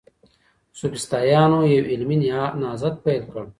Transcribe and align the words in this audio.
سوفسطائيانو 0.79 1.59
يو 1.73 1.83
علمي 1.91 2.17
نهضت 2.61 2.95
پيل 3.03 3.23
کړ. 3.31 3.43